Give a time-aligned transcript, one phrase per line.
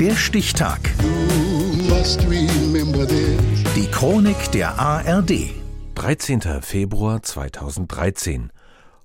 [0.00, 0.78] Der Stichtag.
[3.74, 5.50] Die Chronik der ARD.
[5.96, 6.40] 13.
[6.62, 8.52] Februar 2013.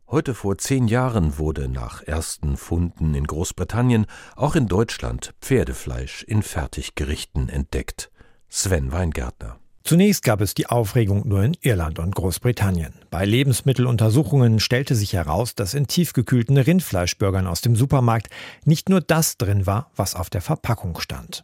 [0.08, 6.44] Heute vor zehn Jahren wurde nach ersten Funden in Großbritannien auch in Deutschland Pferdefleisch in
[6.44, 8.12] Fertiggerichten entdeckt.
[8.48, 9.63] Sven Weingärtner.
[9.86, 12.94] Zunächst gab es die Aufregung nur in Irland und Großbritannien.
[13.10, 18.30] Bei Lebensmitteluntersuchungen stellte sich heraus, dass in tiefgekühlten Rindfleischburgern aus dem Supermarkt
[18.64, 21.44] nicht nur das drin war, was auf der Verpackung stand.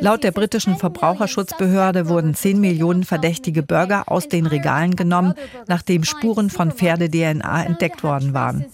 [0.00, 5.34] Laut der britischen Verbraucherschutzbehörde wurden 10 Millionen verdächtige Burger aus den Regalen genommen,
[5.66, 8.66] nachdem Spuren von Pferde-DNA entdeckt worden waren.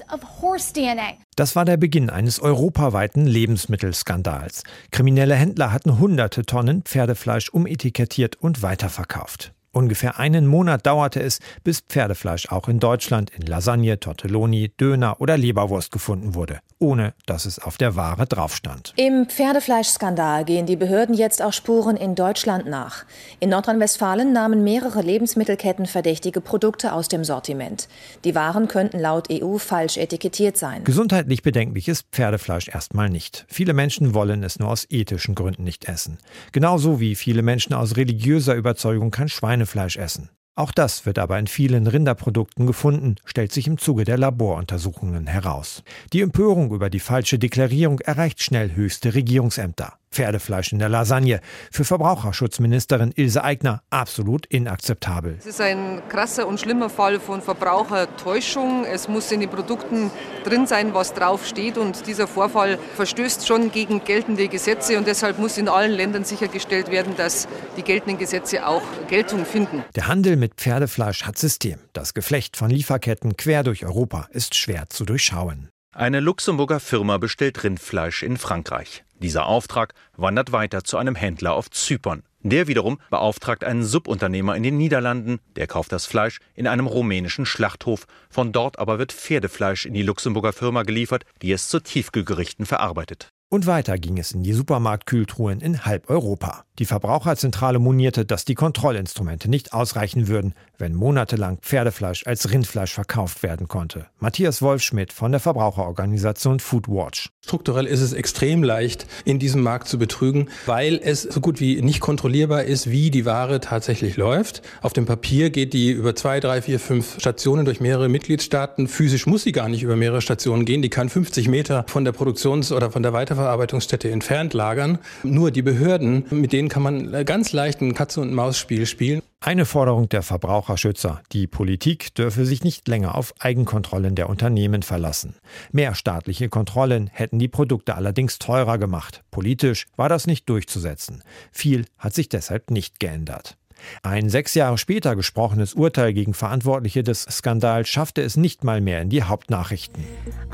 [1.36, 4.62] Das war der Beginn eines europaweiten Lebensmittelskandals.
[4.90, 9.52] Kriminelle Händler hatten hunderte Tonnen Pferdefleisch umetikettiert und weiterverkauft.
[9.74, 15.36] Ungefähr einen Monat dauerte es, bis Pferdefleisch auch in Deutschland in Lasagne, Tortelloni, Döner oder
[15.36, 18.92] Leberwurst gefunden wurde, ohne dass es auf der Ware drauf stand.
[18.96, 23.04] Im Pferdefleischskandal gehen die Behörden jetzt auch Spuren in Deutschland nach.
[23.40, 27.88] In Nordrhein-Westfalen nahmen mehrere Lebensmittelketten verdächtige Produkte aus dem Sortiment.
[28.24, 30.84] Die Waren könnten laut EU falsch etikettiert sein.
[30.84, 33.44] Gesundheitlich bedenklich ist Pferdefleisch erstmal nicht.
[33.48, 36.18] Viele Menschen wollen es nur aus ethischen Gründen nicht essen.
[36.52, 40.30] Genauso wie viele Menschen aus religiöser Überzeugung kein Schweine Schweinefleisch essen.
[40.56, 45.82] Auch das wird aber in vielen Rinderprodukten gefunden, stellt sich im Zuge der Laboruntersuchungen heraus.
[46.12, 49.94] Die Empörung über die falsche Deklarierung erreicht schnell höchste Regierungsämter.
[50.14, 51.40] Pferdefleisch in der Lasagne.
[51.70, 55.36] Für Verbraucherschutzministerin Ilse Aigner absolut inakzeptabel.
[55.40, 58.84] Es ist ein krasser und schlimmer Fall von Verbrauchertäuschung.
[58.84, 60.10] Es muss in den Produkten
[60.44, 61.76] drin sein, was drauf steht.
[61.76, 64.96] Und dieser Vorfall verstößt schon gegen geltende Gesetze.
[64.96, 69.84] Und deshalb muss in allen Ländern sichergestellt werden, dass die geltenden Gesetze auch Geltung finden.
[69.96, 71.78] Der Handel mit Pferdefleisch hat System.
[71.92, 75.68] Das Geflecht von Lieferketten quer durch Europa ist schwer zu durchschauen.
[75.94, 79.03] Eine Luxemburger Firma bestellt Rindfleisch in Frankreich.
[79.20, 82.22] Dieser Auftrag wandert weiter zu einem Händler auf Zypern.
[82.42, 87.46] Der wiederum beauftragt einen Subunternehmer in den Niederlanden, der kauft das Fleisch in einem rumänischen
[87.46, 88.06] Schlachthof.
[88.28, 93.33] Von dort aber wird Pferdefleisch in die Luxemburger Firma geliefert, die es zu Tiefkühlgerichten verarbeitet.
[93.50, 96.64] Und weiter ging es in die Supermarktkühltruhen in halb Europa.
[96.80, 103.44] Die Verbraucherzentrale monierte, dass die Kontrollinstrumente nicht ausreichen würden, wenn monatelang Pferdefleisch als Rindfleisch verkauft
[103.44, 104.06] werden konnte.
[104.18, 107.30] Matthias Wolfschmidt von der Verbraucherorganisation Foodwatch.
[107.44, 111.80] Strukturell ist es extrem leicht, in diesem Markt zu betrügen, weil es so gut wie
[111.80, 114.62] nicht kontrollierbar ist, wie die Ware tatsächlich läuft.
[114.82, 118.88] Auf dem Papier geht die über zwei, drei, vier, fünf Stationen durch mehrere Mitgliedstaaten.
[118.88, 120.82] Physisch muss sie gar nicht über mehrere Stationen gehen.
[120.82, 124.98] Die kann 50 Meter von der Produktions- oder von der Weiterverarbeitungsstätte entfernt lagern.
[125.22, 129.22] Nur die Behörden, mit denen kann man ganz leicht ein Katze- und Maus-Spiel spielen.
[129.40, 131.20] Eine Forderung der Verbraucherschützer.
[131.32, 135.34] Die Politik dürfe sich nicht länger auf Eigenkontrollen der Unternehmen verlassen.
[135.70, 139.22] Mehr staatliche Kontrollen hätten die Produkte allerdings teurer gemacht.
[139.30, 141.22] Politisch war das nicht durchzusetzen.
[141.52, 143.58] Viel hat sich deshalb nicht geändert.
[144.02, 149.02] Ein sechs Jahre später gesprochenes Urteil gegen Verantwortliche des Skandals schaffte es nicht mal mehr
[149.02, 150.04] in die Hauptnachrichten.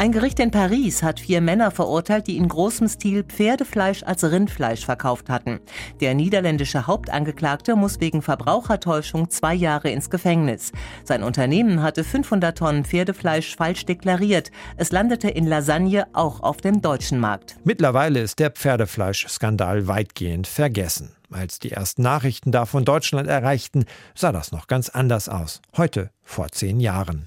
[0.00, 4.87] Ein Gericht in Paris hat vier Männer verurteilt, die in großem Stil Pferdefleisch als Rindfleisch
[4.87, 5.61] verkauft hatten.
[6.00, 10.72] Der niederländische Hauptangeklagte muss wegen Verbrauchertäuschung zwei Jahre ins Gefängnis.
[11.05, 14.50] Sein Unternehmen hatte 500 Tonnen Pferdefleisch falsch deklariert.
[14.78, 17.56] Es landete in Lasagne auch auf dem deutschen Markt.
[17.65, 21.15] Mittlerweile ist der Pferdefleischskandal weitgehend vergessen.
[21.31, 23.84] Als die ersten Nachrichten davon Deutschland erreichten,
[24.15, 25.61] sah das noch ganz anders aus.
[25.77, 27.27] Heute, vor zehn Jahren.